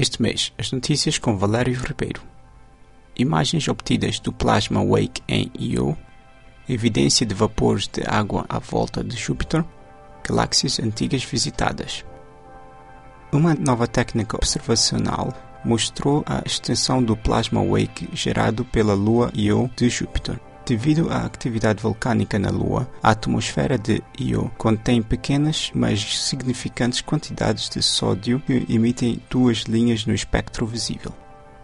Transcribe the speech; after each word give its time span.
Este 0.00 0.22
mês, 0.22 0.52
as 0.56 0.70
notícias 0.70 1.18
com 1.18 1.36
Valério 1.36 1.74
Ribeiro. 1.74 2.22
Imagens 3.16 3.66
obtidas 3.66 4.20
do 4.20 4.32
plasma 4.32 4.80
Wake 4.80 5.20
em 5.26 5.50
Io, 5.58 5.98
evidência 6.68 7.26
de 7.26 7.34
vapores 7.34 7.88
de 7.88 8.04
água 8.06 8.46
à 8.48 8.60
volta 8.60 9.02
de 9.02 9.16
Júpiter, 9.16 9.64
galáxias 10.22 10.78
antigas 10.78 11.24
visitadas. 11.24 12.04
Uma 13.32 13.56
nova 13.56 13.88
técnica 13.88 14.36
observacional 14.36 15.34
mostrou 15.64 16.22
a 16.26 16.44
extensão 16.46 17.02
do 17.02 17.16
plasma 17.16 17.60
Wake 17.60 18.08
gerado 18.12 18.64
pela 18.64 18.94
lua 18.94 19.32
Io 19.34 19.68
de 19.74 19.88
Júpiter. 19.88 20.38
Devido 20.68 21.10
à 21.10 21.24
atividade 21.24 21.82
vulcânica 21.82 22.38
na 22.38 22.50
Lua, 22.50 22.86
a 23.02 23.12
atmosfera 23.12 23.78
de 23.78 24.02
Io 24.20 24.52
contém 24.58 25.00
pequenas, 25.00 25.72
mas 25.74 26.26
significantes 26.26 27.00
quantidades 27.00 27.70
de 27.70 27.82
sódio 27.82 28.38
que 28.40 28.66
emitem 28.68 29.18
duas 29.30 29.60
linhas 29.60 30.04
no 30.04 30.12
espectro 30.12 30.66
visível. 30.66 31.10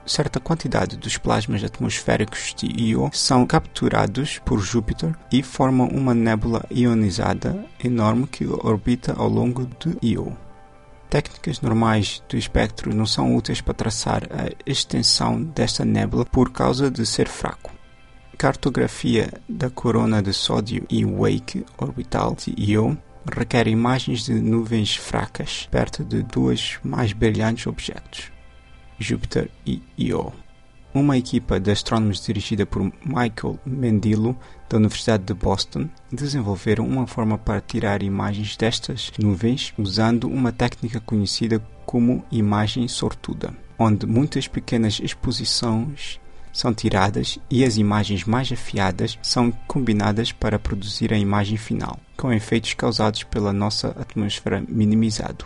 Certa 0.07 0.41
quantidade 0.41 0.97
dos 0.97 1.19
plasmas 1.19 1.63
atmosféricos 1.63 2.55
de 2.57 2.67
Io 2.83 3.11
são 3.13 3.45
capturados 3.45 4.39
por 4.39 4.59
Júpiter 4.59 5.15
e 5.31 5.43
formam 5.43 5.89
uma 5.89 6.15
nébula 6.15 6.65
ionizada 6.71 7.63
enorme 7.85 8.27
que 8.27 8.47
orbita 8.47 9.13
ao 9.19 9.29
longo 9.29 9.69
de 9.79 9.99
Io. 10.03 10.35
Técnicas 11.11 11.61
normais 11.61 12.23
do 12.27 12.39
espectro 12.39 12.95
não 12.95 13.05
são 13.05 13.37
úteis 13.37 13.61
para 13.61 13.75
traçar 13.75 14.23
a 14.31 14.51
extensão 14.65 15.43
desta 15.43 15.85
nébula 15.85 16.25
por 16.25 16.51
causa 16.51 16.91
de 16.91 17.05
ser 17.05 17.29
fraco. 17.29 17.71
Cartografia 18.37 19.33
da 19.49 19.71
corona 19.71 20.21
de 20.21 20.33
sódio 20.33 20.85
e 20.91 21.05
wake 21.05 21.65
orbital 21.79 22.35
de 22.35 22.53
Io 22.59 22.99
requer 23.33 23.69
imagens 23.69 24.25
de 24.25 24.35
nuvens 24.35 24.97
fracas 24.97 25.69
perto 25.71 26.05
de 26.05 26.23
dois 26.23 26.79
mais 26.83 27.13
brilhantes 27.13 27.67
objetos, 27.67 28.33
Júpiter 28.99 29.51
e 29.65 29.81
Io. 29.97 30.33
Uma 30.93 31.17
equipa 31.17 31.59
de 31.59 31.71
astrônomos 31.71 32.25
dirigida 32.25 32.67
por 32.67 32.83
Michael 33.05 33.59
Mendilo, 33.65 34.37
da 34.69 34.77
Universidade 34.77 35.25
de 35.25 35.35
Boston, 35.35 35.89
desenvolveram 36.13 36.87
uma 36.87 37.07
forma 37.07 37.39
para 37.39 37.61
tirar 37.61 38.03
imagens 38.03 38.57
destas 38.57 39.11
nuvens 39.19 39.73
usando 39.79 40.29
uma 40.29 40.53
técnica 40.53 41.01
conhecida 41.01 41.61
como 41.87 42.25
imagem 42.31 42.87
sortuda, 42.89 43.55
onde 43.79 44.07
muitas 44.07 44.47
pequenas 44.47 45.01
exposições 45.01 46.21
são 46.55 46.73
tiradas 46.73 47.39
e 47.51 47.65
as 47.65 47.77
imagens 47.77 48.25
mais 48.25 48.51
afiadas 48.51 49.19
são 49.21 49.51
combinadas 49.67 50.31
para 50.33 50.59
produzir 50.59 51.13
a 51.13 51.19
imagem 51.19 51.59
final, 51.59 51.99
com 52.17 52.33
efeitos 52.33 52.73
causados 52.73 53.25
pela 53.25 53.53
nossa 53.53 53.89
atmosfera 53.89 54.65
minimizado. 54.67 55.45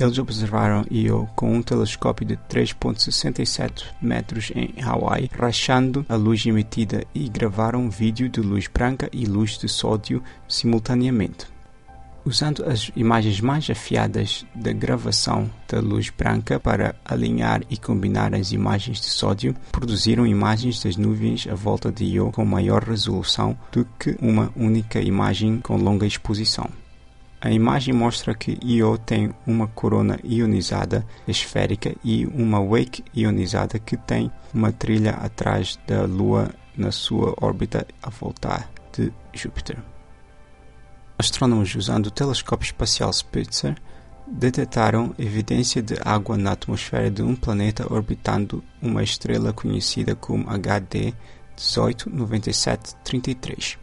Eles 0.00 0.18
observaram 0.18 0.84
Io 0.90 1.28
com 1.36 1.54
um 1.54 1.62
telescópio 1.62 2.26
de 2.26 2.36
3.67 2.36 3.84
metros 4.02 4.50
em 4.54 4.82
Hawaii, 4.82 5.30
rachando 5.32 6.04
a 6.08 6.16
luz 6.16 6.44
emitida 6.44 7.04
e 7.14 7.28
gravaram 7.28 7.88
vídeo 7.88 8.28
de 8.28 8.40
luz 8.40 8.66
branca 8.66 9.08
e 9.12 9.24
luz 9.24 9.56
de 9.56 9.68
sódio 9.68 10.20
simultaneamente. 10.48 11.53
Usando 12.26 12.64
as 12.64 12.90
imagens 12.96 13.38
mais 13.38 13.68
afiadas 13.68 14.46
da 14.54 14.72
gravação 14.72 15.50
da 15.68 15.78
luz 15.78 16.08
branca 16.08 16.58
para 16.58 16.94
alinhar 17.04 17.60
e 17.68 17.76
combinar 17.76 18.34
as 18.34 18.50
imagens 18.50 18.98
de 18.98 19.10
sódio, 19.10 19.54
produziram 19.70 20.26
imagens 20.26 20.82
das 20.82 20.96
nuvens 20.96 21.46
à 21.46 21.54
volta 21.54 21.92
de 21.92 22.04
Io 22.04 22.32
com 22.32 22.42
maior 22.42 22.82
resolução 22.82 23.54
do 23.70 23.86
que 23.98 24.16
uma 24.22 24.50
única 24.56 25.02
imagem 25.02 25.60
com 25.60 25.76
longa 25.76 26.06
exposição. 26.06 26.66
A 27.42 27.50
imagem 27.50 27.92
mostra 27.92 28.34
que 28.34 28.58
Io 28.64 28.96
tem 28.96 29.30
uma 29.46 29.66
corona 29.66 30.18
ionizada 30.24 31.06
esférica 31.28 31.94
e 32.02 32.24
uma 32.24 32.58
wake 32.58 33.04
ionizada 33.14 33.78
que 33.78 33.98
tem 33.98 34.32
uma 34.54 34.72
trilha 34.72 35.10
atrás 35.10 35.78
da 35.86 36.06
Lua 36.06 36.50
na 36.74 36.90
sua 36.90 37.34
órbita 37.38 37.86
a 38.02 38.08
voltar 38.08 38.70
de 38.96 39.12
Júpiter. 39.34 39.93
Astrônomos 41.24 41.74
usando 41.74 42.08
o 42.08 42.10
telescópio 42.10 42.66
espacial 42.66 43.10
Spitzer 43.10 43.74
detectaram 44.26 45.14
evidência 45.18 45.80
de 45.80 45.94
água 46.04 46.36
na 46.36 46.52
atmosfera 46.52 47.10
de 47.10 47.22
um 47.22 47.34
planeta 47.34 47.90
orbitando 47.90 48.62
uma 48.82 49.02
estrela 49.02 49.50
conhecida 49.50 50.14
como 50.14 50.50
HD 50.50 51.14
189733. 51.56 53.78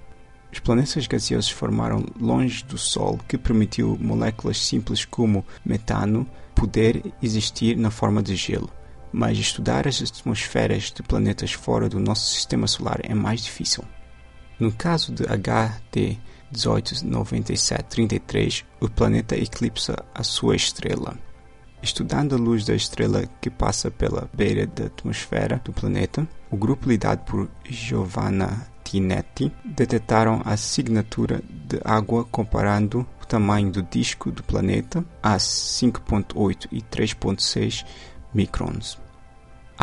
Os 0.53 0.59
planetas 0.59 1.07
gaseosos 1.07 1.49
formaram 1.49 2.05
longe 2.19 2.63
do 2.63 2.77
Sol, 2.77 3.19
que 3.27 3.39
permitiu 3.39 3.97
moléculas 3.99 4.63
simples 4.63 5.03
como 5.03 5.43
metano 5.65 6.27
poder 6.53 7.11
existir 7.23 7.75
na 7.75 7.89
forma 7.89 8.21
de 8.21 8.35
gelo. 8.35 8.69
Mas 9.11 9.39
estudar 9.39 9.87
as 9.87 9.99
atmosferas 9.99 10.91
de 10.91 11.01
planetas 11.01 11.53
fora 11.53 11.89
do 11.89 11.99
nosso 11.99 12.35
sistema 12.35 12.67
solar 12.67 12.99
é 13.01 13.15
mais 13.15 13.41
difícil. 13.41 13.83
No 14.59 14.71
caso 14.71 15.11
de 15.11 15.25
HD 15.27 16.19
1897-33, 16.53 18.63
o 18.79 18.89
planeta 18.89 19.35
eclipsa 19.35 20.05
a 20.13 20.23
sua 20.23 20.55
estrela. 20.55 21.17
Estudando 21.81 22.35
a 22.35 22.37
luz 22.37 22.65
da 22.65 22.75
estrela 22.75 23.23
que 23.41 23.49
passa 23.49 23.89
pela 23.89 24.29
beira 24.33 24.67
da 24.67 24.85
atmosfera 24.85 25.59
do 25.63 25.73
planeta, 25.73 26.27
o 26.51 26.57
grupo 26.57 26.87
liderado 26.87 27.23
por 27.23 27.49
Giovanna 27.67 28.67
Tinetti 28.83 29.51
detectaram 29.63 30.41
a 30.45 30.53
assinatura 30.53 31.41
de 31.49 31.79
água 31.83 32.23
comparando 32.25 33.07
o 33.21 33.25
tamanho 33.25 33.71
do 33.71 33.81
disco 33.81 34.31
do 34.31 34.43
planeta 34.43 35.03
a 35.23 35.37
5.8 35.37 36.67
e 36.71 36.81
3.6 36.81 37.85
microns. 38.33 38.99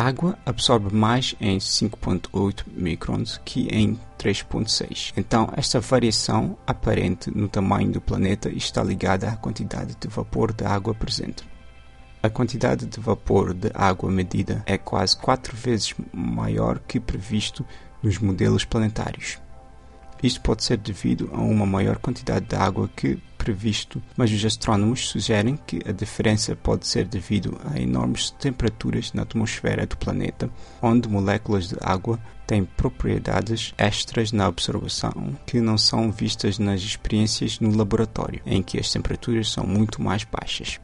Água 0.01 0.39
absorve 0.45 0.95
mais 0.95 1.35
em 1.41 1.57
5.8 1.57 2.63
microns 2.73 3.37
que 3.43 3.67
em 3.67 3.99
3.6. 4.17 5.11
Então, 5.17 5.51
esta 5.57 5.81
variação 5.81 6.57
aparente 6.65 7.29
no 7.29 7.49
tamanho 7.49 7.91
do 7.91 7.99
planeta 7.99 8.47
está 8.47 8.81
ligada 8.81 9.27
à 9.27 9.35
quantidade 9.35 9.97
de 9.99 10.07
vapor 10.07 10.53
de 10.53 10.63
água 10.63 10.95
presente. 10.95 11.43
A 12.23 12.29
quantidade 12.29 12.85
de 12.85 12.97
vapor 12.97 13.53
de 13.53 13.71
água 13.73 14.09
medida 14.09 14.63
é 14.65 14.77
quase 14.77 15.17
quatro 15.17 15.53
vezes 15.57 15.93
maior 16.13 16.79
que 16.79 16.97
previsto 16.97 17.65
nos 18.01 18.19
modelos 18.19 18.63
planetários. 18.63 19.37
Isto 20.21 20.41
pode 20.41 20.63
ser 20.63 20.77
devido 20.77 21.29
a 21.33 21.39
uma 21.39 21.65
maior 21.65 21.97
quantidade 21.97 22.45
de 22.45 22.55
água 22.55 22.89
que 22.95 23.17
previsto, 23.37 24.03
mas 24.17 24.31
os 24.31 24.43
astrônomos 24.43 25.07
sugerem 25.07 25.57
que 25.65 25.79
a 25.87 25.93
diferença 25.93 26.55
pode 26.57 26.85
ser 26.85 27.05
devido 27.05 27.57
a 27.63 27.79
enormes 27.79 28.29
temperaturas 28.31 29.13
na 29.13 29.21
atmosfera 29.21 29.87
do 29.87 29.97
planeta, 29.97 30.49
onde 30.81 31.07
moléculas 31.07 31.69
de 31.69 31.77
água 31.81 32.19
têm 32.45 32.65
propriedades 32.65 33.73
extras 33.77 34.33
na 34.33 34.47
observação 34.47 35.37
que 35.45 35.61
não 35.61 35.77
são 35.77 36.11
vistas 36.11 36.59
nas 36.59 36.81
experiências 36.81 37.59
no 37.61 37.75
laboratório, 37.75 38.41
em 38.45 38.61
que 38.61 38.77
as 38.77 38.91
temperaturas 38.91 39.49
são 39.49 39.65
muito 39.65 40.01
mais 40.01 40.25
baixas. 40.25 40.79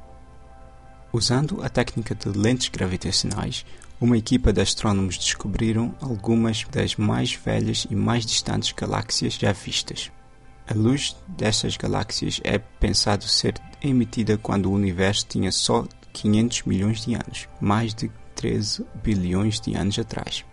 Usando 1.11 1.61
a 1.61 1.69
técnica 1.69 2.15
de 2.15 2.29
lentes 2.29 2.69
gravitacionais, 2.69 3.65
uma 3.99 4.17
equipa 4.17 4.51
de 4.51 4.61
astrônomos 4.61 5.17
descobriram 5.17 5.95
algumas 6.01 6.65
das 6.71 6.95
mais 6.95 7.33
velhas 7.33 7.87
e 7.89 7.95
mais 7.95 8.25
distantes 8.25 8.71
galáxias 8.73 9.33
já 9.33 9.51
vistas. 9.51 10.11
A 10.67 10.73
luz 10.73 11.15
dessas 11.27 11.77
galáxias 11.77 12.41
é 12.43 12.57
pensado 12.57 13.25
ser 13.25 13.55
emitida 13.81 14.37
quando 14.37 14.65
o 14.65 14.73
universo 14.73 15.25
tinha 15.27 15.51
só 15.51 15.87
500 16.11 16.63
milhões 16.63 17.05
de 17.05 17.13
anos, 17.13 17.47
mais 17.61 17.93
de 17.93 18.11
13 18.35 18.85
bilhões 19.03 19.59
de 19.59 19.75
anos 19.75 19.97
atrás. 19.99 20.43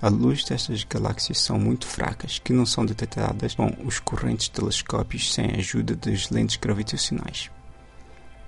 A 0.00 0.08
luz 0.08 0.44
destas 0.44 0.84
galáxias 0.84 1.38
são 1.38 1.58
muito 1.58 1.86
fracas, 1.86 2.38
que 2.38 2.52
não 2.52 2.66
são 2.66 2.84
detectadas 2.84 3.54
com 3.54 3.74
os 3.84 3.98
correntes 3.98 4.48
telescópios 4.48 5.32
sem 5.32 5.46
a 5.52 5.56
ajuda 5.56 5.96
das 5.96 6.28
lentes 6.28 6.56
gravitacionais. 6.56 7.50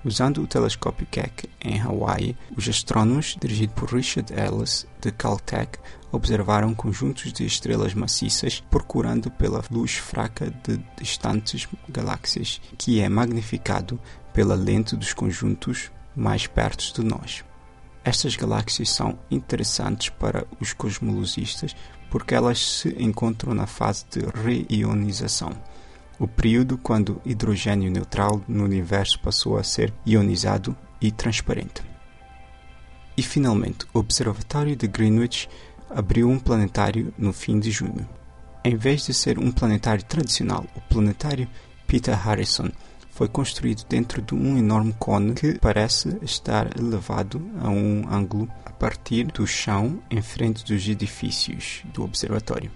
Usando 0.03 0.41
o 0.41 0.47
telescópio 0.47 1.05
Keck 1.11 1.49
em 1.59 1.81
Hawaii, 1.81 2.37
os 2.55 2.69
astrônomos, 2.69 3.35
dirigidos 3.39 3.75
por 3.75 3.93
Richard 3.93 4.33
Ellis 4.33 4.87
de 5.01 5.11
Caltech, 5.11 5.77
observaram 6.09 6.73
conjuntos 6.73 7.33
de 7.33 7.45
estrelas 7.45 7.93
maciças 7.93 8.63
procurando 8.69 9.29
pela 9.29 9.61
luz 9.69 9.95
fraca 9.95 10.49
de 10.63 10.79
distantes 10.97 11.67
galáxias, 11.89 12.61
que 12.77 13.01
é 13.01 13.09
magnificado 13.09 13.99
pela 14.33 14.55
lente 14.55 14.95
dos 14.95 15.13
conjuntos 15.13 15.91
mais 16.15 16.47
perto 16.47 16.93
de 16.93 17.05
nós. 17.05 17.43
Estas 18.01 18.37
galáxias 18.37 18.89
são 18.89 19.19
interessantes 19.29 20.07
para 20.09 20.47
os 20.61 20.71
cosmologistas 20.71 21.75
porque 22.09 22.33
elas 22.33 22.57
se 22.59 22.95
encontram 22.97 23.53
na 23.53 23.67
fase 23.67 24.05
de 24.09 24.21
reionização 24.21 25.51
o 26.19 26.27
período 26.27 26.77
quando 26.77 27.21
hidrogênio 27.25 27.89
neutral 27.89 28.41
no 28.47 28.65
universo 28.65 29.19
passou 29.19 29.57
a 29.57 29.63
ser 29.63 29.93
ionizado 30.05 30.75
e 30.99 31.11
transparente. 31.11 31.81
E 33.15 33.23
finalmente, 33.23 33.85
o 33.93 33.99
Observatório 33.99 34.75
de 34.75 34.87
Greenwich 34.87 35.49
abriu 35.89 36.29
um 36.29 36.37
planetário 36.37 37.13
no 37.17 37.33
fim 37.33 37.59
de 37.59 37.71
junho. 37.71 38.07
Em 38.63 38.75
vez 38.75 39.05
de 39.05 39.13
ser 39.13 39.39
um 39.39 39.51
planetário 39.51 40.03
tradicional, 40.03 40.65
o 40.75 40.81
planetário 40.81 41.47
Peter 41.87 42.15
Harrison 42.15 42.69
foi 43.09 43.27
construído 43.27 43.83
dentro 43.89 44.21
de 44.21 44.33
um 44.35 44.57
enorme 44.57 44.93
cone 44.97 45.33
que 45.33 45.57
parece 45.59 46.17
estar 46.21 46.77
elevado 46.77 47.41
a 47.59 47.69
um 47.69 48.05
ângulo 48.09 48.49
a 48.65 48.69
partir 48.69 49.25
do 49.25 49.45
chão 49.47 50.01
em 50.09 50.21
frente 50.21 50.63
dos 50.63 50.87
edifícios 50.87 51.83
do 51.93 52.03
observatório. 52.03 52.71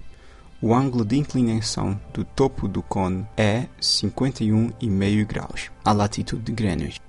O 0.65 0.73
ângulo 0.73 1.03
de 1.03 1.17
inclinação 1.17 1.99
do 2.13 2.23
topo 2.23 2.69
do 2.69 2.81
cone 2.81 3.27
é 3.35 3.67
51,5 3.81 5.25
graus, 5.25 5.69
à 5.83 5.91
latitude 5.91 6.41
de 6.41 6.53
Greenwich. 6.53 7.01